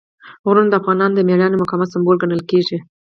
غرونه 0.47 0.69
د 0.69 0.73
افغانانو 0.81 1.15
د 1.17 1.19
مېړانې 1.27 1.55
او 1.55 1.61
مقاومت 1.63 1.87
سمبول 1.93 2.15
ګڼل 2.21 2.41
کېږي. 2.51 2.77